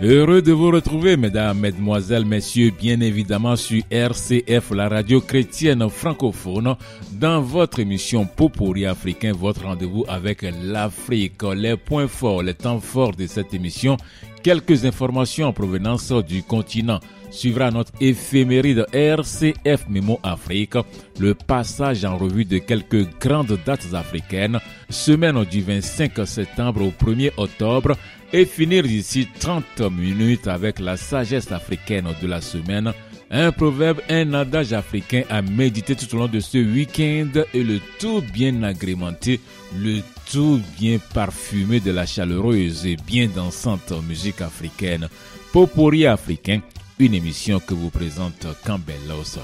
Heureux 0.00 0.42
de 0.42 0.50
vous 0.50 0.72
retrouver, 0.72 1.16
mesdames, 1.16 1.60
mesdemoiselles, 1.60 2.24
messieurs, 2.24 2.72
bien 2.76 3.00
évidemment 3.00 3.54
sur 3.54 3.80
RCF, 3.90 4.72
la 4.72 4.88
radio 4.88 5.20
chrétienne 5.20 5.88
francophone, 5.88 6.74
dans 7.12 7.40
votre 7.40 7.78
émission 7.78 8.26
Popori 8.26 8.86
africain, 8.86 9.32
votre 9.32 9.62
rendez-vous 9.62 10.04
avec 10.08 10.44
l'Afrique. 10.64 11.42
Les 11.54 11.76
points 11.76 12.08
forts, 12.08 12.42
les 12.42 12.54
temps 12.54 12.80
forts 12.80 13.14
de 13.14 13.28
cette 13.28 13.54
émission, 13.54 13.96
quelques 14.42 14.84
informations 14.84 15.46
en 15.46 15.52
provenance 15.52 16.10
du 16.10 16.42
continent. 16.42 16.98
Suivra 17.30 17.70
notre 17.70 17.92
éphéméride 18.00 18.86
RCF 18.92 19.88
Mémo 19.88 20.20
Afrique, 20.22 20.76
le 21.18 21.34
passage 21.34 22.04
en 22.04 22.16
revue 22.16 22.44
de 22.44 22.58
quelques 22.58 23.08
grandes 23.18 23.58
dates 23.64 23.92
africaines, 23.92 24.60
semaine 24.88 25.44
du 25.44 25.60
25 25.60 26.26
septembre 26.26 26.82
au 26.82 26.90
1er 26.90 27.32
octobre, 27.36 27.96
et 28.34 28.46
finir 28.46 28.82
d'ici 28.82 29.28
30 29.38 29.92
minutes 29.92 30.48
avec 30.48 30.80
la 30.80 30.96
sagesse 30.96 31.52
africaine 31.52 32.08
de 32.20 32.26
la 32.26 32.40
semaine, 32.40 32.92
un 33.30 33.52
proverbe, 33.52 34.00
un 34.10 34.34
adage 34.34 34.72
africain 34.72 35.22
à 35.30 35.40
méditer 35.40 35.94
tout 35.94 36.12
au 36.16 36.18
long 36.18 36.26
de 36.26 36.40
ce 36.40 36.58
week-end 36.58 37.30
et 37.54 37.62
le 37.62 37.78
tout 38.00 38.24
bien 38.32 38.64
agrémenté, 38.64 39.38
le 39.78 40.00
tout 40.32 40.60
bien 40.80 40.98
parfumé 41.14 41.78
de 41.78 41.92
la 41.92 42.06
chaleureuse 42.06 42.84
et 42.86 42.96
bien 43.06 43.28
dansante 43.28 43.92
musique 44.08 44.40
africaine. 44.40 45.08
Popori 45.52 46.04
africain, 46.04 46.60
une 46.98 47.14
émission 47.14 47.60
que 47.60 47.74
vous 47.74 47.90
présente 47.90 48.48
Campbell 48.66 48.96
Lawson. 49.06 49.42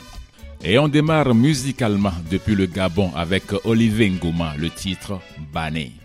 Et 0.64 0.80
on 0.80 0.88
démarre 0.88 1.32
musicalement 1.32 2.12
depuis 2.28 2.56
le 2.56 2.66
Gabon 2.66 3.12
avec 3.14 3.44
Olivier 3.64 4.10
Ngouma, 4.10 4.54
le 4.58 4.68
titre 4.68 5.20
Bané. 5.52 5.99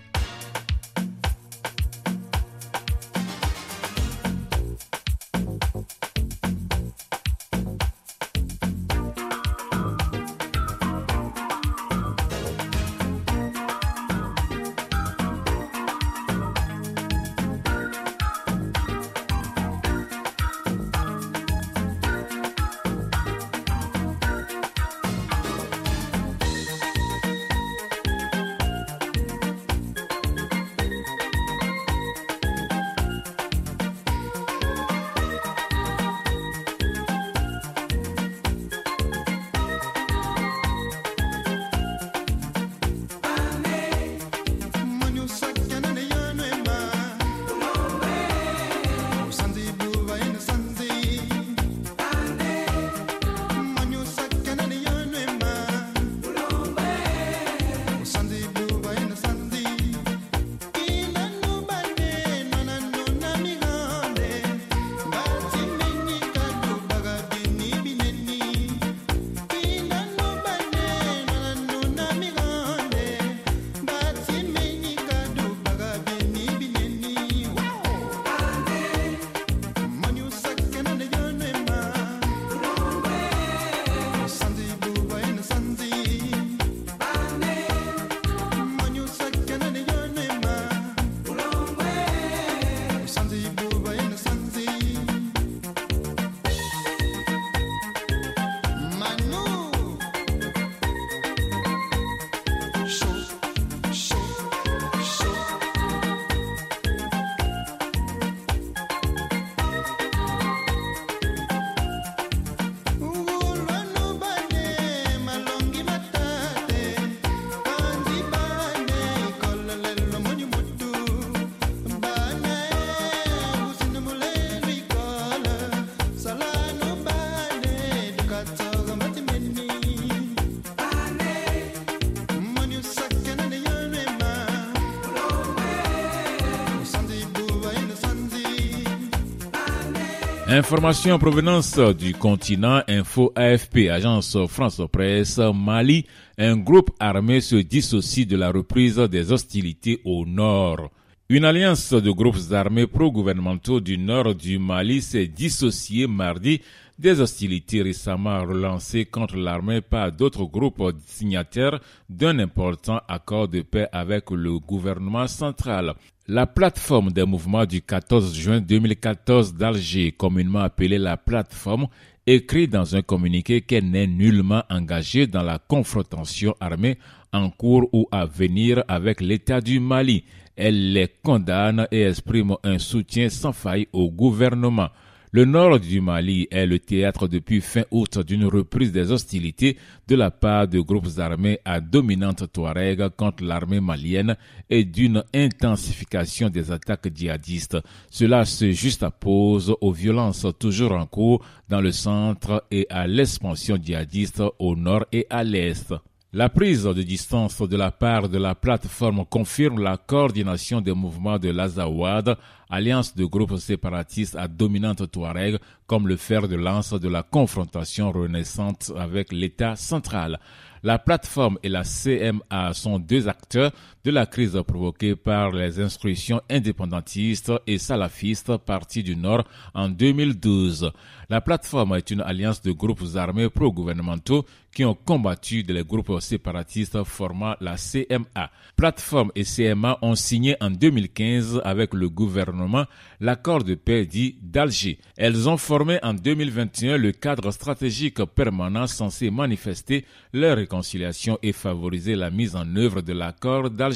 Information 140.57 141.15
en 141.15 141.19
provenance 141.19 141.77
du 141.97 142.13
continent 142.13 142.81
Info 142.87 143.33
AFP, 143.35 143.89
agence 143.91 144.37
France 144.47 144.81
Presse, 144.89 145.37
Mali, 145.53 146.05
un 146.37 146.55
groupe 146.55 146.91
armé 146.97 147.41
se 147.41 147.57
dissocie 147.57 148.25
de 148.25 148.37
la 148.37 148.51
reprise 148.51 148.95
des 148.95 149.33
hostilités 149.33 149.99
au 150.05 150.25
nord. 150.25 150.91
Une 151.27 151.43
alliance 151.43 151.91
de 151.91 152.09
groupes 152.09 152.53
armés 152.53 152.87
pro-gouvernementaux 152.87 153.81
du 153.81 153.97
nord 153.97 154.33
du 154.33 154.57
Mali 154.57 155.01
s'est 155.01 155.27
dissociée 155.27 156.07
mardi 156.07 156.61
des 156.97 157.19
hostilités 157.19 157.81
récemment 157.81 158.41
relancées 158.45 159.05
contre 159.05 159.35
l'armée 159.35 159.81
par 159.81 160.11
d'autres 160.11 160.45
groupes 160.45 160.81
signataires 161.05 161.79
d'un 162.09 162.39
important 162.39 163.01
accord 163.07 163.47
de 163.47 163.61
paix 163.61 163.87
avec 163.91 164.31
le 164.31 164.59
gouvernement 164.59 165.27
central. 165.27 165.93
La 166.27 166.47
plateforme 166.47 167.11
des 167.11 167.25
mouvements 167.25 167.65
du 167.65 167.81
14 167.81 168.33
juin 168.33 168.59
2014 168.59 169.53
d'Alger, 169.53 170.11
communément 170.11 170.59
appelée 170.61 170.97
la 170.97 171.17
plateforme, 171.17 171.87
écrit 172.25 172.67
dans 172.67 172.95
un 172.95 173.03
communiqué 173.03 173.61
qu'elle 173.61 173.91
n'est 173.91 174.07
nullement 174.07 174.63
engagée 174.69 175.27
dans 175.27 175.43
la 175.43 175.59
confrontation 175.59 176.55
armée 176.59 176.97
en 177.31 177.51
cours 177.51 177.87
ou 177.93 178.07
à 178.11 178.25
venir 178.25 178.83
avec 178.87 179.21
l'État 179.21 179.61
du 179.61 179.79
Mali. 179.79 180.23
Elle 180.55 180.93
les 180.93 181.09
condamne 181.21 181.87
et 181.91 182.03
exprime 182.03 182.55
un 182.63 182.79
soutien 182.79 183.29
sans 183.29 183.53
faille 183.53 183.87
au 183.93 184.09
gouvernement. 184.09 184.89
Le 185.35 185.43
nord 185.43 185.81
du 185.81 185.99
Mali 185.99 186.47
est 186.49 186.65
le 186.65 186.79
théâtre 186.79 187.27
depuis 187.27 187.59
fin 187.59 187.83
août 187.91 188.19
d'une 188.19 188.45
reprise 188.45 188.93
des 188.93 189.11
hostilités 189.11 189.75
de 190.07 190.15
la 190.15 190.31
part 190.31 190.65
de 190.65 190.79
groupes 190.79 191.09
armés 191.17 191.59
à 191.65 191.81
dominante 191.81 192.49
Touareg 192.53 193.09
contre 193.17 193.43
l'armée 193.43 193.81
malienne 193.81 194.37
et 194.69 194.85
d'une 194.85 195.25
intensification 195.33 196.49
des 196.49 196.71
attaques 196.71 197.13
djihadistes. 197.13 197.77
Cela 198.09 198.45
se 198.45 198.71
juxtapose 198.71 199.75
aux 199.81 199.91
violences 199.91 200.47
toujours 200.57 200.93
en 200.93 201.05
cours 201.05 201.45
dans 201.67 201.81
le 201.81 201.91
centre 201.91 202.63
et 202.71 202.87
à 202.89 203.05
l'expansion 203.05 203.75
djihadiste 203.75 204.41
au 204.57 204.77
nord 204.77 205.03
et 205.11 205.27
à 205.29 205.43
l'est. 205.43 205.93
La 206.37 206.49
prise 206.49 206.83
de 206.83 207.01
distance 207.01 207.61
de 207.61 207.77
la 207.77 207.91
part 207.91 208.27
de 208.27 208.37
la 208.37 208.55
plateforme 208.55 209.23
confirme 209.25 209.81
la 209.81 209.95
coordination 209.95 210.81
des 210.81 210.91
mouvements 210.91 211.39
de 211.39 211.47
l'Azawad, 211.47 212.35
alliance 212.69 213.15
de 213.15 213.23
groupes 213.23 213.55
séparatistes 213.55 214.35
à 214.35 214.49
dominante 214.49 215.09
Touareg, 215.09 215.59
comme 215.87 216.09
le 216.09 216.17
fer 216.17 216.49
de 216.49 216.57
lance 216.57 216.91
de 216.91 217.07
la 217.07 217.23
confrontation 217.23 218.11
renaissante 218.11 218.91
avec 218.97 219.31
l'État 219.31 219.77
central. 219.77 220.37
La 220.83 220.99
plateforme 220.99 221.57
et 221.63 221.69
la 221.69 221.83
CMA 221.83 222.73
sont 222.73 222.99
deux 222.99 223.29
acteurs 223.29 223.71
de 224.05 224.11
la 224.11 224.27
crise 224.27 224.61
provoquée 224.67 225.15
par 225.15 225.51
les 225.51 225.79
instructions 225.79 226.39
indépendantistes 226.47 227.51
et 227.65 227.79
salafistes 227.79 228.55
partis 228.57 229.01
du 229.01 229.15
Nord 229.15 229.45
en 229.73 229.89
2012. 229.89 230.91
La 231.27 231.41
plateforme 231.41 231.95
est 231.95 232.11
une 232.11 232.21
alliance 232.21 232.61
de 232.61 232.71
groupes 232.71 233.15
armés 233.15 233.49
pro-gouvernementaux 233.49 234.45
qui 234.75 234.85
ont 234.85 234.93
combattu 234.93 235.63
les 235.67 235.83
groupes 235.83 236.19
séparatistes 236.19 237.03
formant 237.03 237.55
la 237.61 237.77
CMA. 237.77 238.51
Plateforme 238.75 239.31
et 239.33 239.43
CMA 239.43 239.97
ont 240.03 240.15
signé 240.15 240.55
en 240.61 240.69
2015 240.69 241.61
avec 241.63 241.93
le 241.93 242.09
gouvernement 242.09 242.85
l'accord 243.21 243.63
de 243.63 243.73
paix 243.73 244.05
dit 244.05 244.35
d'Alger. 244.41 244.99
Elles 245.17 245.49
ont 245.49 245.57
formé 245.57 245.97
en 246.03 246.13
2021 246.13 246.97
le 246.97 247.11
cadre 247.13 247.49
stratégique 247.51 248.23
permanent 248.25 248.85
censé 248.85 249.31
manifester 249.31 250.05
leur 250.33 250.57
réconciliation 250.57 251.39
et 251.41 251.53
favoriser 251.53 252.15
la 252.15 252.29
mise 252.29 252.55
en 252.55 252.75
œuvre 252.75 253.01
de 253.01 253.13
l'accord 253.13 253.69
d'Alger. 253.71 253.94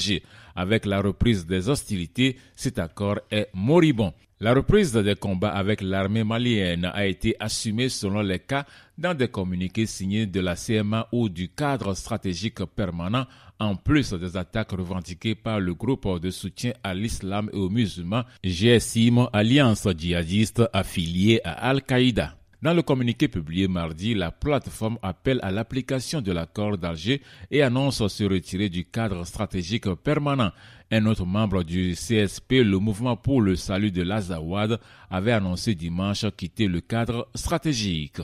Avec 0.56 0.86
la 0.86 1.02
reprise 1.02 1.46
des 1.46 1.70
hostilités, 1.70 2.38
cet 2.56 2.80
accord 2.80 3.20
est 3.32 3.50
moribond. 3.54 4.14
La 4.42 4.54
reprise 4.54 4.94
des 4.94 5.16
combats 5.16 5.50
avec 5.50 5.82
l'armée 5.82 6.24
malienne 6.24 6.86
a 6.86 7.06
été 7.06 7.36
assumée 7.42 7.90
selon 7.90 8.22
les 8.22 8.40
cas 8.40 8.66
dans 8.98 9.14
des 9.14 9.28
communiqués 9.28 9.86
signés 9.86 10.28
de 10.28 10.40
la 10.40 10.56
CMA 10.56 11.10
ou 11.12 11.28
du 11.28 11.50
cadre 11.50 11.94
stratégique 11.94 12.64
permanent, 12.64 13.26
en 13.60 13.76
plus 13.76 14.14
des 14.14 14.38
attaques 14.38 14.72
revendiquées 14.72 15.36
par 15.36 15.60
le 15.60 15.74
groupe 15.74 16.22
de 16.22 16.30
soutien 16.30 16.72
à 16.84 16.94
l'islam 16.94 17.50
et 17.52 17.58
aux 17.58 17.70
musulmans 17.70 18.24
GSIM, 18.42 19.28
alliance 19.34 19.90
djihadiste 19.98 20.64
affiliée 20.72 21.42
à 21.44 21.70
Al-Qaïda. 21.70 22.39
Dans 22.62 22.74
le 22.74 22.82
communiqué 22.82 23.30
publié 23.30 23.70
mardi, 23.70 24.14
la 24.14 24.32
plateforme 24.32 24.98
appelle 25.02 25.40
à 25.44 25.50
l'application 25.50 26.20
de 26.20 26.34
l'accord 26.34 26.78
d'Alger 26.78 27.22
et 27.52 27.62
annonce 27.62 28.06
se 28.06 28.24
retirer 28.26 28.68
du 28.68 28.84
cadre 28.84 29.26
stratégique 29.26 29.90
permanent. 30.04 30.52
Un 30.92 31.06
autre 31.06 31.26
membre 31.26 31.64
du 31.64 31.94
CSP, 31.94 32.52
le 32.64 32.78
mouvement 32.78 33.16
pour 33.16 33.42
le 33.42 33.56
salut 33.56 33.92
de 33.92 34.02
l'Azawad, 34.02 34.78
avait 35.10 35.32
annoncé 35.32 35.74
dimanche 35.74 36.26
quitter 36.36 36.68
le 36.68 36.82
cadre 36.82 37.30
stratégique. 37.34 38.20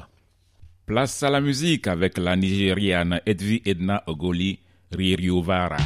Place 0.86 1.24
à 1.24 1.30
la 1.30 1.40
musique 1.40 1.88
avec 1.88 2.18
la 2.18 2.36
Nigériane 2.36 3.22
Edvi 3.26 3.62
Edna 3.66 4.04
Ogoli 4.06 4.60
Ririovara. 4.92 5.78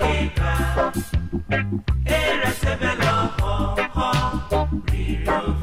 Akika, 0.00 0.92
Eresebelo, 2.04 3.30
Ho, 3.40 3.76
Ho, 3.94 4.68
Rio. 4.90 5.53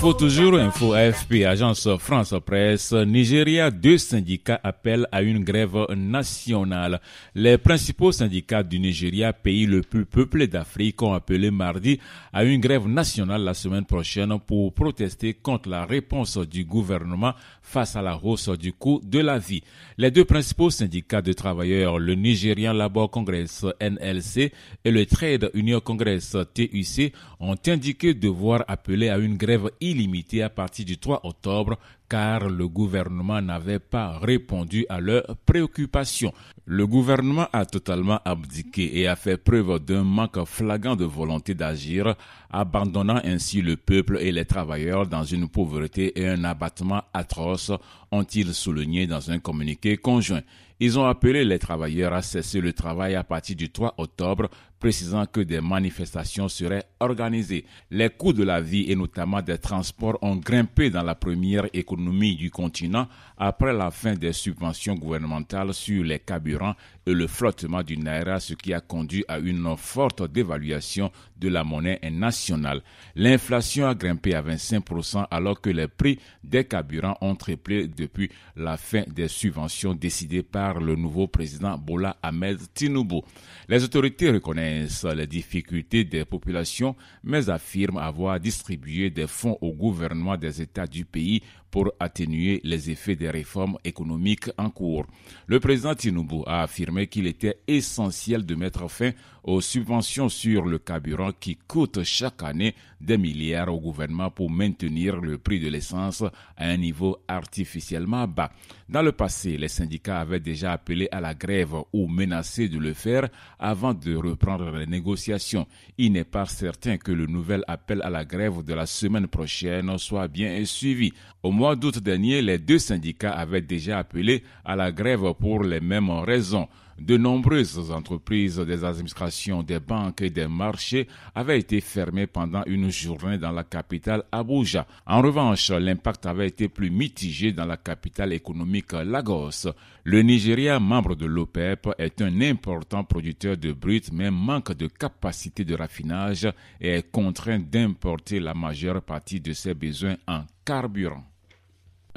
Info 0.00 0.14
toujours, 0.14 0.58
info 0.58 0.94
AFP, 0.94 1.44
agence 1.46 1.86
France 1.98 2.34
Presse, 2.46 2.94
Nigeria, 2.94 3.70
deux 3.70 3.98
syndicats 3.98 4.58
appellent 4.64 5.06
à 5.12 5.20
une 5.20 5.44
grève 5.44 5.76
nationale. 5.94 7.02
Les 7.34 7.58
principaux 7.58 8.10
syndicats 8.10 8.62
du 8.62 8.80
Nigeria, 8.80 9.34
pays 9.34 9.66
le 9.66 9.82
plus 9.82 10.06
peuplé 10.06 10.46
d'Afrique, 10.46 11.02
ont 11.02 11.12
appelé 11.12 11.50
mardi 11.50 12.00
à 12.32 12.44
une 12.44 12.62
grève 12.62 12.88
nationale 12.88 13.42
la 13.42 13.52
semaine 13.52 13.84
prochaine 13.84 14.38
pour 14.40 14.72
protester 14.72 15.34
contre 15.34 15.68
la 15.68 15.84
réponse 15.84 16.38
du 16.38 16.64
gouvernement 16.64 17.34
face 17.60 17.94
à 17.94 18.00
la 18.00 18.18
hausse 18.22 18.48
du 18.48 18.72
coût 18.72 19.02
de 19.04 19.18
la 19.18 19.36
vie. 19.38 19.62
Les 19.98 20.10
deux 20.10 20.24
principaux 20.24 20.70
syndicats 20.70 21.20
de 21.20 21.34
travailleurs, 21.34 21.98
le 21.98 22.14
Nigerian 22.14 22.72
Labour 22.72 23.10
Congress 23.10 23.66
NLC 23.82 24.50
et 24.82 24.90
le 24.90 25.04
Trade 25.04 25.50
Union 25.52 25.80
Congress 25.80 26.38
TUC, 26.54 27.12
ont 27.40 27.56
indiqué 27.66 28.12
devoir 28.14 28.64
appeler 28.68 29.08
à 29.08 29.18
une 29.18 29.36
grève 29.36 29.70
illimité 29.80 30.42
à 30.42 30.50
partir 30.50 30.84
du 30.84 30.98
3 30.98 31.20
octobre 31.24 31.78
car 32.08 32.48
le 32.48 32.68
gouvernement 32.68 33.40
n'avait 33.40 33.78
pas 33.78 34.18
répondu 34.18 34.84
à 34.88 35.00
leurs 35.00 35.36
préoccupations. 35.46 36.34
Le 36.66 36.86
gouvernement 36.86 37.46
a 37.52 37.64
totalement 37.64 38.18
abdiqué 38.24 38.98
et 39.00 39.06
a 39.06 39.16
fait 39.16 39.36
preuve 39.36 39.78
d'un 39.78 40.02
manque 40.02 40.44
flagrant 40.44 40.96
de 40.96 41.04
volonté 41.04 41.54
d'agir, 41.54 42.14
abandonnant 42.50 43.20
ainsi 43.24 43.62
le 43.62 43.76
peuple 43.76 44.18
et 44.20 44.32
les 44.32 44.44
travailleurs 44.44 45.06
dans 45.06 45.24
une 45.24 45.48
pauvreté 45.48 46.20
et 46.20 46.28
un 46.28 46.42
abattement 46.44 47.02
atroce, 47.14 47.72
ont-ils 48.10 48.54
souligné 48.54 49.06
dans 49.06 49.30
un 49.30 49.38
communiqué 49.38 49.96
conjoint. 49.96 50.42
Ils 50.82 50.98
ont 50.98 51.04
appelé 51.04 51.44
les 51.44 51.58
travailleurs 51.58 52.14
à 52.14 52.22
cesser 52.22 52.58
le 52.58 52.72
travail 52.72 53.14
à 53.14 53.22
partir 53.22 53.54
du 53.54 53.68
3 53.68 53.96
octobre, 53.98 54.48
précisant 54.78 55.26
que 55.26 55.40
des 55.40 55.60
manifestations 55.60 56.48
seraient 56.48 56.86
organisées. 57.00 57.66
Les 57.90 58.08
coûts 58.08 58.32
de 58.32 58.44
la 58.44 58.62
vie 58.62 58.90
et 58.90 58.96
notamment 58.96 59.42
des 59.42 59.58
transports 59.58 60.16
ont 60.22 60.36
grimpé 60.36 60.88
dans 60.88 61.02
la 61.02 61.14
première 61.14 61.66
économie 61.74 62.34
du 62.34 62.50
continent 62.50 63.06
après 63.36 63.74
la 63.74 63.90
fin 63.90 64.14
des 64.14 64.32
subventions 64.32 64.94
gouvernementales 64.94 65.74
sur 65.74 66.02
les 66.02 66.18
carburants 66.18 66.74
et 67.06 67.12
le 67.14 67.26
flottement 67.26 67.82
du 67.82 67.96
Naira, 67.96 68.40
ce 68.40 68.54
qui 68.54 68.74
a 68.74 68.80
conduit 68.80 69.24
à 69.28 69.38
une 69.38 69.74
forte 69.76 70.30
dévaluation 70.30 71.10
de 71.38 71.48
la 71.48 71.64
monnaie 71.64 71.98
nationale. 72.10 72.82
L'inflation 73.16 73.86
a 73.86 73.94
grimpé 73.94 74.34
à 74.34 74.42
25% 74.42 75.26
alors 75.30 75.60
que 75.60 75.70
les 75.70 75.88
prix 75.88 76.18
des 76.44 76.64
carburants 76.64 77.16
ont 77.20 77.34
triplé 77.34 77.88
depuis 77.88 78.30
la 78.56 78.76
fin 78.76 79.02
des 79.08 79.28
subventions 79.28 79.94
décidées 79.94 80.42
par 80.42 80.80
le 80.80 80.94
nouveau 80.96 81.26
président 81.26 81.78
Bola 81.78 82.16
Ahmed 82.22 82.58
Tinubu. 82.74 83.20
Les 83.68 83.82
autorités 83.82 84.30
reconnaissent 84.30 85.04
les 85.04 85.26
difficultés 85.26 86.04
des 86.04 86.24
populations 86.24 86.94
mais 87.24 87.48
affirment 87.48 87.98
avoir 87.98 88.38
distribué 88.38 89.10
des 89.10 89.26
fonds 89.26 89.56
au 89.60 89.72
gouvernement 89.72 90.36
des 90.36 90.60
États 90.60 90.86
du 90.86 91.04
pays 91.04 91.42
pour 91.70 91.92
atténuer 92.00 92.60
les 92.64 92.90
effets 92.90 93.16
des 93.16 93.30
réformes 93.30 93.78
économiques 93.84 94.50
en 94.58 94.70
cours. 94.70 95.06
Le 95.46 95.60
président 95.60 95.94
Tinubu 95.94 96.42
a 96.46 96.62
affirmé 96.62 97.06
qu'il 97.06 97.26
était 97.26 97.58
essentiel 97.66 98.44
de 98.44 98.54
mettre 98.54 98.88
fin 98.90 99.12
aux 99.44 99.60
subventions 99.60 100.28
sur 100.28 100.66
le 100.66 100.78
carburant 100.78 101.30
qui 101.38 101.56
coûtent 101.56 102.02
chaque 102.02 102.42
année 102.42 102.74
des 103.00 103.16
milliards 103.16 103.72
au 103.72 103.80
gouvernement 103.80 104.30
pour 104.30 104.50
maintenir 104.50 105.16
le 105.16 105.38
prix 105.38 105.60
de 105.60 105.68
l'essence 105.68 106.22
à 106.56 106.66
un 106.66 106.76
niveau 106.76 107.16
artificiellement 107.26 108.26
bas. 108.28 108.50
Dans 108.88 109.02
le 109.02 109.12
passé, 109.12 109.56
les 109.56 109.68
syndicats 109.68 110.20
avaient 110.20 110.40
déjà 110.40 110.72
appelé 110.72 111.08
à 111.10 111.20
la 111.20 111.34
grève 111.34 111.74
ou 111.92 112.06
menacé 112.08 112.68
de 112.68 112.78
le 112.78 112.92
faire 112.92 113.28
avant 113.58 113.94
de 113.94 114.14
reprendre 114.14 114.70
les 114.76 114.86
négociations. 114.86 115.66
Il 115.96 116.12
n'est 116.12 116.24
pas 116.24 116.46
certain 116.46 116.98
que 116.98 117.12
le 117.12 117.26
nouvel 117.26 117.64
appel 117.68 118.02
à 118.02 118.10
la 118.10 118.24
grève 118.24 118.62
de 118.62 118.74
la 118.74 118.86
semaine 118.86 119.28
prochaine 119.28 119.96
soit 119.98 120.28
bien 120.28 120.64
suivi. 120.64 121.12
Mois 121.60 121.76
d'août 121.76 121.98
dernier, 121.98 122.40
les 122.40 122.56
deux 122.56 122.78
syndicats 122.78 123.32
avaient 123.32 123.60
déjà 123.60 123.98
appelé 123.98 124.42
à 124.64 124.76
la 124.76 124.90
grève 124.90 125.34
pour 125.38 125.62
les 125.62 125.80
mêmes 125.80 126.08
raisons. 126.08 126.66
De 126.98 127.18
nombreuses 127.18 127.90
entreprises, 127.90 128.56
des 128.58 128.82
administrations, 128.82 129.62
des 129.62 129.78
banques 129.78 130.22
et 130.22 130.30
des 130.30 130.48
marchés 130.48 131.06
avaient 131.34 131.58
été 131.58 131.82
fermées 131.82 132.26
pendant 132.26 132.62
une 132.64 132.88
journée 132.90 133.36
dans 133.36 133.52
la 133.52 133.64
capitale 133.64 134.22
Abuja. 134.32 134.86
En 135.06 135.20
revanche, 135.20 135.68
l'impact 135.70 136.24
avait 136.24 136.46
été 136.48 136.68
plus 136.68 136.88
mitigé 136.90 137.52
dans 137.52 137.66
la 137.66 137.76
capitale 137.76 138.32
économique 138.32 138.92
Lagos. 138.94 139.68
Le 140.04 140.22
Nigeria, 140.22 140.80
membre 140.80 141.14
de 141.14 141.26
l'OPEP, 141.26 141.90
est 141.98 142.22
un 142.22 142.40
important 142.40 143.04
producteur 143.04 143.58
de 143.58 143.72
brut 143.72 144.10
mais 144.14 144.30
manque 144.30 144.72
de 144.72 144.86
capacité 144.86 145.62
de 145.62 145.74
raffinage 145.74 146.48
et 146.80 146.88
est 146.94 147.10
contraint 147.10 147.58
d'importer 147.58 148.40
la 148.40 148.54
majeure 148.54 149.02
partie 149.02 149.40
de 149.40 149.52
ses 149.52 149.74
besoins 149.74 150.16
en 150.26 150.44
carburant. 150.64 151.29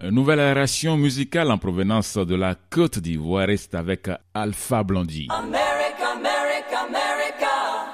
Nouvelle 0.01 0.39
aération 0.39 0.97
musicale 0.97 1.51
en 1.51 1.57
provenance 1.57 2.17
de 2.17 2.35
la 2.35 2.55
Côte 2.55 2.99
d'Ivoire 2.99 3.49
est 3.49 3.73
avec 3.75 4.09
Alpha 4.33 4.83
Blondie. 4.83 5.27
America, 5.29 6.13
America, 6.15 6.79
America. 6.87 7.85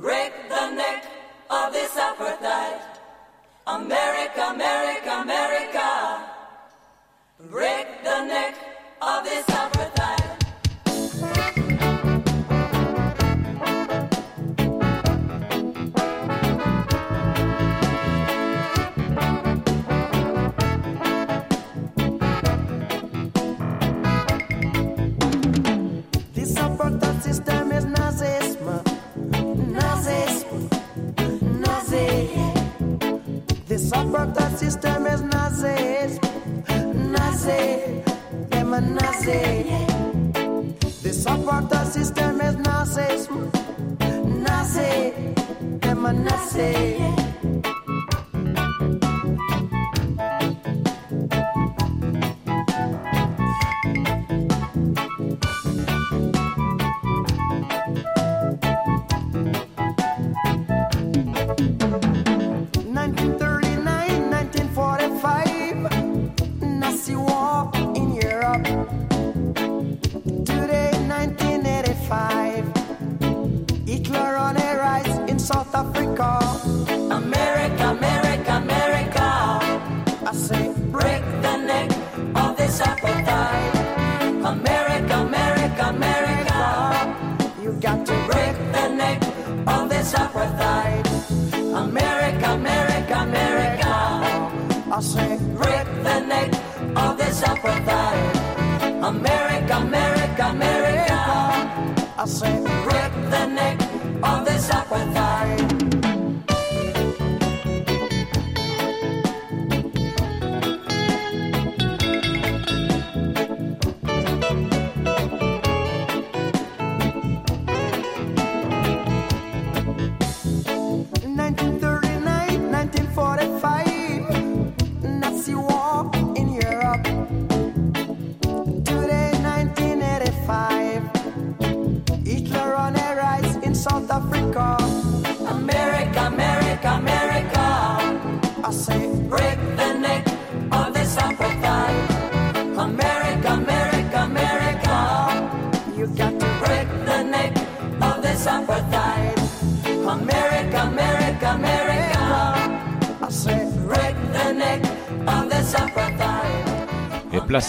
Break 0.00 0.32
the 0.48 0.74
neck 0.74 1.04
of 1.50 1.72
this 1.72 1.96
apartheid. 1.96 2.80
America, 3.66 4.50
America, 4.50 5.20
America. 5.22 6.18
Break 7.50 7.86
the 8.02 8.24
neck 8.26 8.54
of 9.00 9.22
this 9.24 9.44
apartheid. 9.46 9.73
Apartheid 33.92 34.58
system 34.58 35.06
is 35.06 35.22
nazism, 35.22 36.22
nazi, 37.12 38.02
them 38.50 38.72
a 38.72 38.80
nazi. 38.80 39.64
This 41.02 41.24
apartheid 41.26 41.86
system 41.92 42.40
is 42.40 42.56
nazism, 42.56 43.50
nazi, 44.42 45.12
them 45.80 46.06
a 46.06 46.12
nazi. 46.12 47.33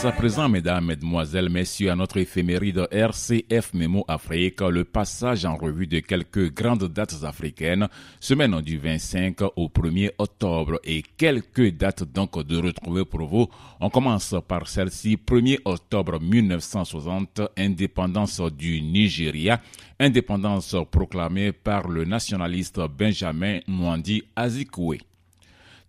À 0.04 0.12
présent, 0.12 0.48
mesdames, 0.50 0.86
mesdemoiselles, 0.86 1.50
messieurs, 1.50 1.90
à 1.90 1.96
notre 1.96 2.18
éphéméride 2.18 2.88
RCF 2.92 3.74
Mémo 3.74 4.06
Afrique, 4.08 4.62
le 4.62 4.84
passage 4.84 5.46
en 5.46 5.56
revue 5.56 5.88
de 5.88 6.00
quelques 6.00 6.54
grandes 6.54 6.88
dates 6.94 7.24
africaines, 7.24 7.88
semaine 8.20 8.62
du 8.62 8.78
25 8.78 9.42
au 9.56 9.68
1er 9.68 10.12
octobre 10.20 10.80
et 10.84 11.02
quelques 11.18 11.72
dates 11.72 12.04
donc 12.04 12.40
de 12.46 12.58
retrouver 12.58 13.04
pour 13.04 13.26
vous. 13.26 13.48
On 13.80 13.90
commence 13.90 14.36
par 14.48 14.68
celle-ci, 14.68 15.18
1er 15.18 15.60
octobre 15.66 16.20
1960, 16.20 17.42
indépendance 17.58 18.42
du 18.42 18.82
Nigeria, 18.82 19.60
indépendance 20.00 20.76
proclamée 20.92 21.52
par 21.52 21.88
le 21.88 22.06
nationaliste 22.06 22.80
Benjamin 22.96 23.60
Nwandi 23.68 24.24
Azikwe. 24.36 25.00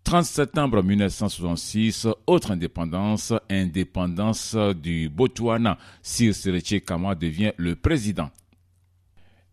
30 0.06 0.24
septembre 0.24 0.84
1966, 0.84 2.06
autre 2.28 2.52
indépendance, 2.52 3.32
indépendance 3.50 4.54
du 4.80 5.08
Botswana. 5.08 5.78
Sir 6.00 6.32
Seretse 6.32 6.80
Kama 6.86 7.16
devient 7.16 7.50
le 7.56 7.74
président. 7.74 8.30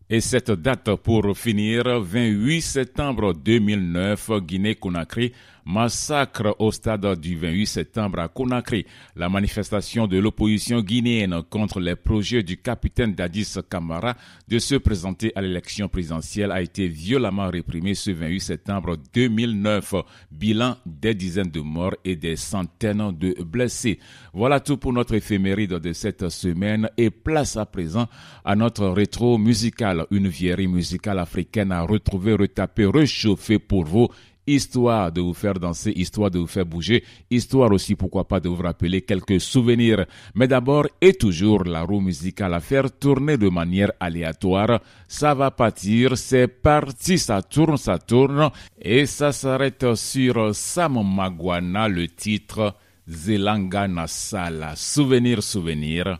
Et 0.08 0.20
cette 0.20 0.52
date 0.52 0.94
pour 0.94 1.36
finir, 1.36 2.00
28 2.00 2.60
septembre 2.62 3.34
2009, 3.34 4.30
Guinée-Conakry 4.42 5.32
Massacre 5.66 6.56
au 6.58 6.70
stade 6.70 7.18
du 7.18 7.36
28 7.36 7.66
septembre 7.66 8.18
à 8.18 8.28
Conakry. 8.28 8.84
La 9.16 9.28
manifestation 9.28 10.06
de 10.06 10.18
l'opposition 10.18 10.80
guinéenne 10.82 11.42
contre 11.48 11.80
les 11.80 11.96
projets 11.96 12.42
du 12.42 12.58
capitaine 12.58 13.14
Dadis 13.14 13.56
Kamara 13.70 14.14
de 14.46 14.58
se 14.58 14.74
présenter 14.74 15.32
à 15.34 15.40
l'élection 15.40 15.88
présidentielle 15.88 16.52
a 16.52 16.60
été 16.60 16.86
violemment 16.86 17.48
réprimée 17.48 17.94
ce 17.94 18.10
28 18.10 18.40
septembre 18.40 18.96
2009. 19.14 19.94
Bilan 20.30 20.76
des 20.84 21.14
dizaines 21.14 21.50
de 21.50 21.60
morts 21.60 21.96
et 22.04 22.16
des 22.16 22.36
centaines 22.36 23.12
de 23.18 23.34
blessés. 23.42 23.98
Voilà 24.32 24.60
tout 24.60 24.76
pour 24.76 24.92
notre 24.92 25.14
éphéméride 25.14 25.74
de 25.74 25.92
cette 25.92 26.28
semaine 26.28 26.90
et 26.96 27.10
place 27.10 27.56
à 27.56 27.64
présent 27.64 28.06
à 28.44 28.54
notre 28.54 28.86
rétro 28.88 29.38
musical, 29.38 30.06
une 30.10 30.28
vieillerie 30.28 30.68
musicale 30.68 31.18
africaine 31.18 31.72
à 31.72 31.82
retrouver, 31.82 32.34
retaper, 32.34 32.86
réchauffer 32.86 33.58
pour 33.58 33.84
vous 33.84 34.08
histoire 34.46 35.12
de 35.12 35.20
vous 35.20 35.34
faire 35.34 35.54
danser, 35.54 35.92
histoire 35.94 36.30
de 36.30 36.38
vous 36.38 36.46
faire 36.46 36.66
bouger, 36.66 37.04
histoire 37.30 37.72
aussi, 37.72 37.94
pourquoi 37.94 38.26
pas, 38.26 38.40
de 38.40 38.48
vous 38.48 38.62
rappeler 38.62 39.02
quelques 39.02 39.40
souvenirs. 39.40 40.06
Mais 40.34 40.48
d'abord 40.48 40.86
et 41.00 41.14
toujours 41.14 41.64
la 41.64 41.82
roue 41.82 42.00
musicale 42.00 42.54
à 42.54 42.60
faire 42.60 42.90
tourner 42.90 43.36
de 43.36 43.48
manière 43.48 43.92
aléatoire. 44.00 44.80
Ça 45.08 45.34
va 45.34 45.50
partir, 45.50 46.16
c'est 46.16 46.48
parti, 46.48 47.18
ça 47.18 47.42
tourne, 47.42 47.76
ça 47.76 47.98
tourne, 47.98 48.50
et 48.80 49.06
ça 49.06 49.32
s'arrête 49.32 49.94
sur 49.94 50.54
Sam 50.54 51.00
Magwana, 51.04 51.88
le 51.88 52.08
titre 52.08 52.74
Zelanga 53.08 53.88
Nasala. 53.88 54.76
Souvenir, 54.76 55.42
souvenir. 55.42 56.18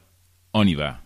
On 0.52 0.66
y 0.66 0.75
va. 0.75 0.99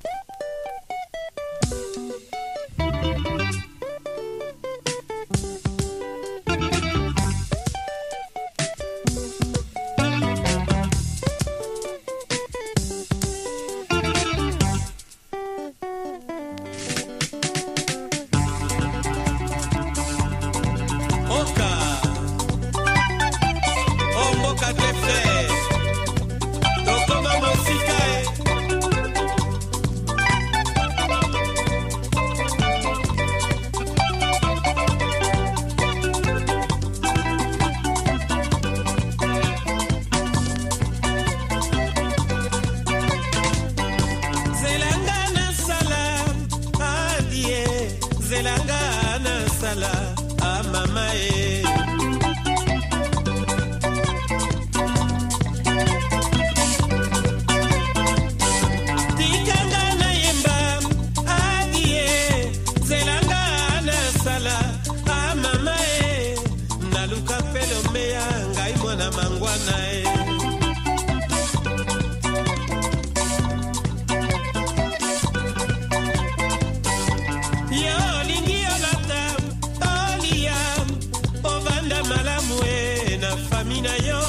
mwe 82.49 83.17
na 83.21 83.30
fami 83.49 83.80
na 83.80 83.95
yo. 84.08 84.23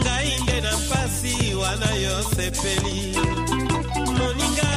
Ngai 0.00 0.30
nde 0.42 0.60
na 0.60 0.72
mpasi 0.76 1.54
wana 1.54 1.90
yo 2.04 2.14
sepeli. 2.34 2.98
Moninga. 4.18 4.70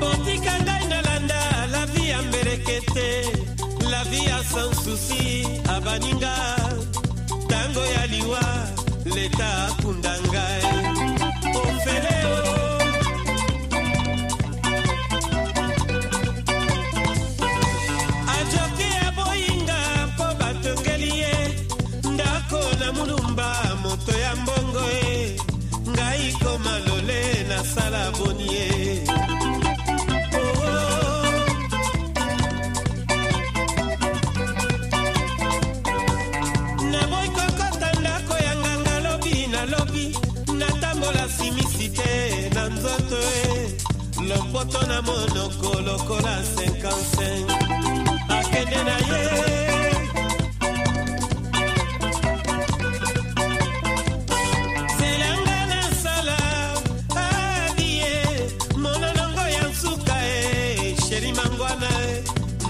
Botika 0.00 0.52
ngai 0.64 0.84
nalanda 0.90 1.40
la 1.72 1.82
vi 1.92 2.08
ya 2.10 2.18
mbelekete 2.22 3.08
la 3.90 4.00
vi 4.10 4.20
ya 4.30 4.38
sansusi 4.52 5.46
abaninga. 5.74 6.34
Ntango 7.44 7.80
ya 7.94 8.06
liwa 8.12 8.44
leta 9.14 9.48
akunda 9.68 10.12
ngai. 10.26 10.87
na 42.68 42.74
nzoto 42.74 43.16
e 43.16 43.76
lopoto 44.28 44.80
na 44.86 45.02
monoko 45.02 45.80
lokola 45.80 46.42
55 46.56 47.48
akende 48.28 48.84
na 48.84 48.96
ye. 49.08 49.20
E, 49.20 49.98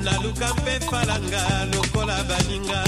Naluka 0.02 0.54
mpe 0.54 0.80
falanga 0.90 1.42
lokola 1.72 2.24
baninga. 2.28 2.80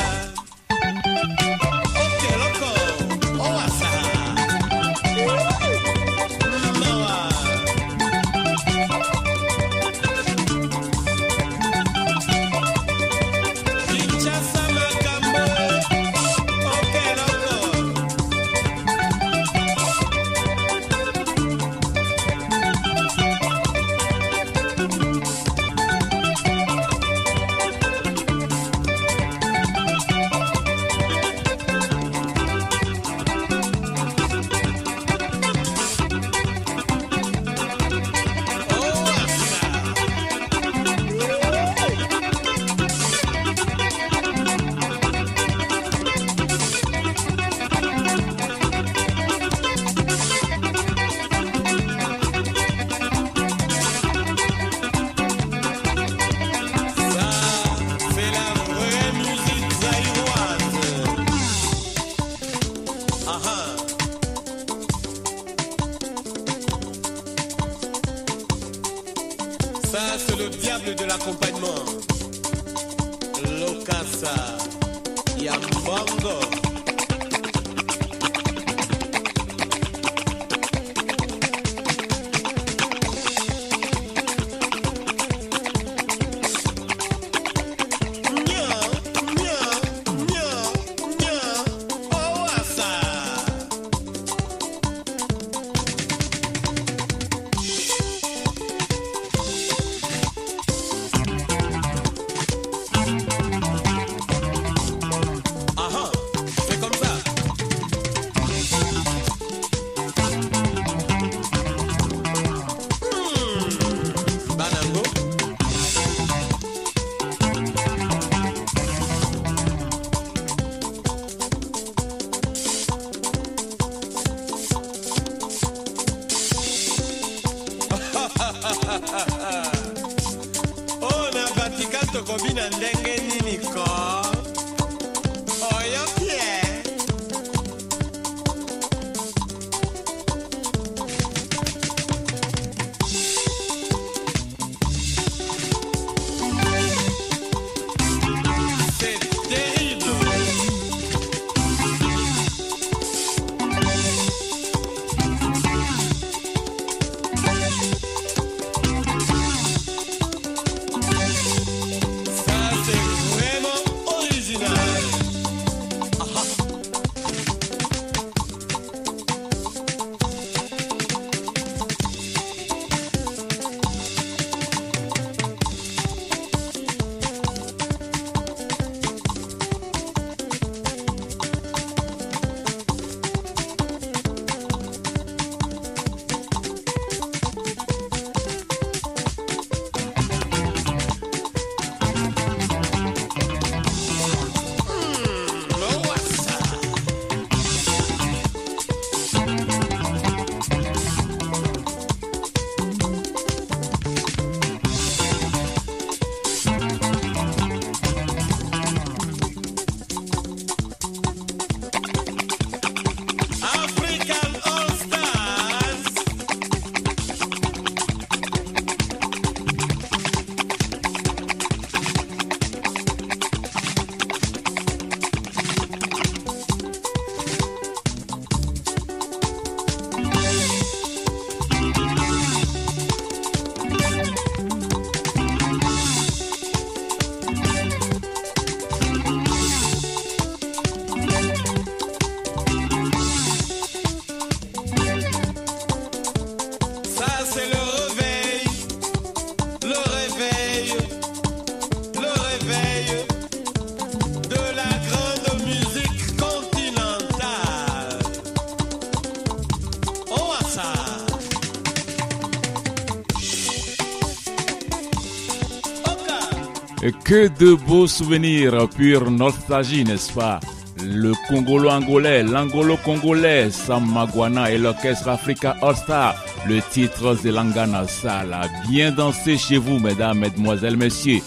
Que 267.25 267.49
de 267.49 267.75
beaux 267.75 268.07
souvenirs, 268.07 268.87
pure 268.95 269.31
nostalgie, 269.31 270.05
n'est-ce 270.05 270.33
pas? 270.35 270.61
Le 271.03 271.33
Congolo-Angolais, 271.49 272.43
l'Angolo-Congolais, 272.43 273.71
Sam 273.71 274.05
Magwana 274.13 274.71
et 274.71 274.77
l'orchestre 274.77 275.29
Africa 275.29 275.77
All 275.81 275.97
Star, 275.97 276.35
le 276.69 276.81
titre 276.91 277.35
Zelangana 277.37 278.07
Sala. 278.07 278.69
Bien 278.87 279.13
dansé 279.13 279.57
chez 279.57 279.79
vous, 279.79 279.99
mesdames, 279.99 280.41
mesdemoiselles, 280.41 280.99
messieurs. 280.99 281.41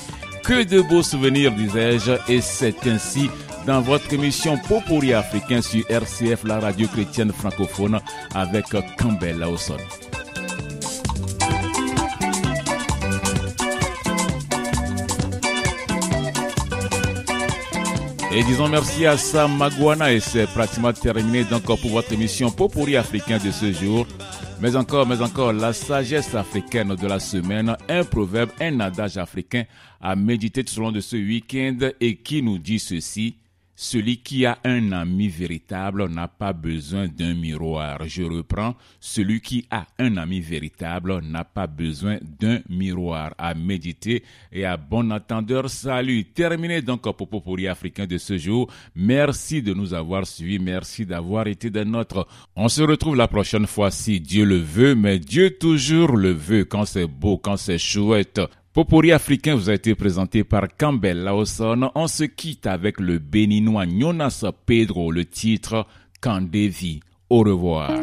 Que 0.43 0.63
de 0.63 0.81
beaux 0.81 1.03
souvenirs, 1.03 1.51
disais-je, 1.51 2.13
et 2.27 2.41
c'est 2.41 2.87
ainsi 2.87 3.29
dans 3.67 3.81
votre 3.81 4.11
émission 4.11 4.57
Popori 4.67 5.13
africain 5.13 5.61
sur 5.61 5.83
RCF, 5.87 6.45
la 6.45 6.59
radio 6.59 6.87
chrétienne 6.87 7.31
francophone, 7.31 7.99
avec 8.33 8.65
Campbell 8.97 9.37
Lawson. 9.37 9.77
Et 18.35 18.43
disons 18.43 18.67
merci 18.67 19.05
à 19.05 19.15
Sam 19.15 19.57
Magwana 19.57 20.11
et 20.11 20.19
c'est 20.19 20.47
pratiquement 20.47 20.91
terminé 20.91 21.43
donc 21.43 21.65
pour 21.65 21.91
votre 21.91 22.11
émission 22.13 22.49
Popori 22.49 22.97
africain 22.97 23.37
de 23.37 23.51
ce 23.51 23.71
jour. 23.71 24.07
Mais 24.59 24.75
encore, 24.75 25.05
mais 25.05 25.21
encore, 25.21 25.53
la 25.53 25.71
sagesse 25.71 26.33
africaine 26.33 26.95
de 26.95 27.07
la 27.07 27.19
semaine, 27.19 27.77
un 27.87 28.03
proverbe, 28.03 28.49
un 28.59 28.79
adage 28.79 29.17
africain 29.17 29.65
à 30.01 30.15
méditer 30.15 30.63
tout 30.63 30.79
au 30.79 30.81
long 30.81 30.91
de 30.91 30.99
ce 30.99 31.15
week-end 31.15 31.77
et 32.01 32.15
qui 32.15 32.41
nous 32.41 32.57
dit 32.57 32.79
ceci. 32.79 33.35
Celui 33.75 34.17
qui 34.17 34.45
a 34.45 34.59
un 34.63 34.91
ami 34.91 35.29
véritable 35.29 36.07
n'a 36.07 36.27
pas 36.27 36.53
besoin 36.53 37.07
d'un 37.07 37.33
miroir. 37.33 37.99
Je 38.05 38.21
reprends. 38.21 38.75
Celui 38.99 39.41
qui 39.41 39.65
a 39.71 39.87
un 39.97 40.17
ami 40.17 40.41
véritable 40.41 41.21
n'a 41.23 41.43
pas 41.43 41.65
besoin 41.65 42.19
d'un 42.39 42.59
miroir. 42.69 43.33
À 43.37 43.55
méditer 43.55 44.23
et 44.51 44.63
à 44.63 44.77
bon 44.77 45.11
entendeur, 45.11 45.71
salut. 45.71 46.25
Terminé 46.25 46.83
donc 46.83 47.01
pour 47.01 47.27
Popori 47.27 47.67
africain 47.67 48.05
de 48.05 48.19
ce 48.19 48.37
jour. 48.37 48.69
Merci 48.95 49.63
de 49.63 49.73
nous 49.73 49.95
avoir 49.95 50.27
suivis. 50.27 50.59
Merci 50.59 51.05
d'avoir 51.05 51.47
été 51.47 51.71
de 51.71 51.83
notre. 51.83 52.27
On 52.55 52.69
se 52.69 52.83
retrouve 52.83 53.15
la 53.15 53.27
prochaine 53.27 53.65
fois 53.65 53.89
si 53.89 54.19
Dieu 54.19 54.45
le 54.45 54.57
veut, 54.57 54.93
mais 54.93 55.17
Dieu 55.17 55.57
toujours 55.57 56.15
le 56.15 56.31
veut 56.31 56.65
quand 56.65 56.85
c'est 56.85 57.07
beau, 57.07 57.39
quand 57.39 57.57
c'est 57.57 57.79
chouette. 57.79 58.39
Popori 58.73 59.11
africain 59.11 59.53
vous 59.53 59.69
a 59.69 59.75
été 59.75 59.93
présenté 59.93 60.43
par 60.43 60.63
Campbell 60.75 61.23
Lawson. 61.23 61.91
On 61.93 62.07
se 62.07 62.23
quitte 62.23 62.65
avec 62.65 62.99
le 62.99 63.19
béninois 63.19 63.85
Jonas 63.87 64.43
Pedro, 64.65 65.11
le 65.11 65.25
titre 65.25 65.85
Candevi. 66.21 67.01
Au 67.29 67.41
revoir. 67.41 68.02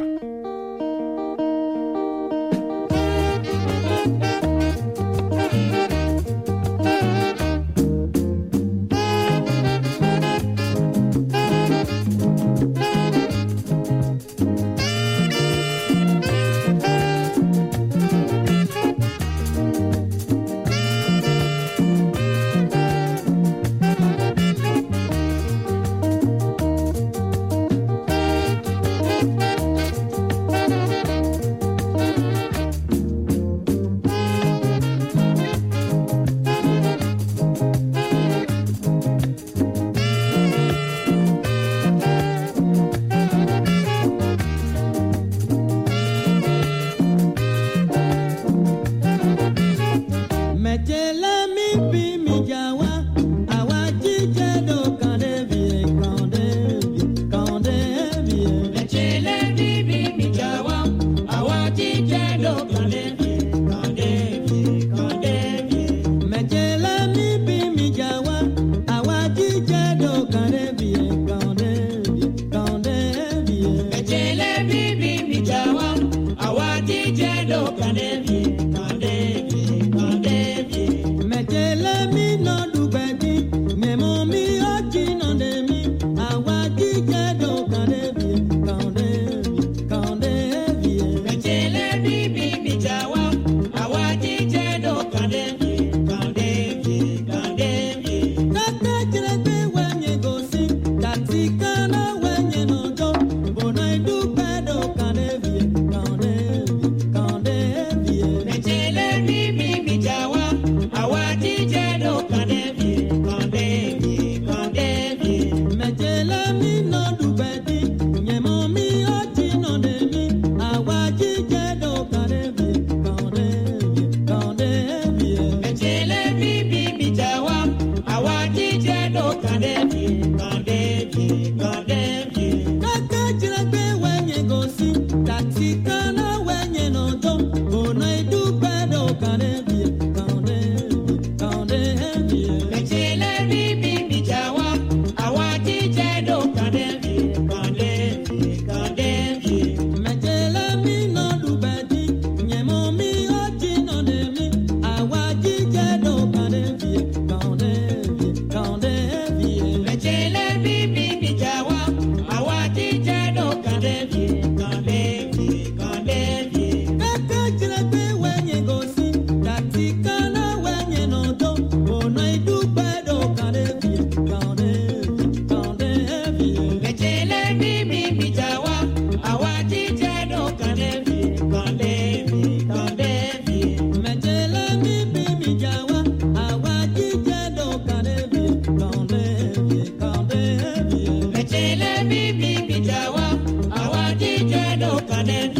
running. 195.23 195.60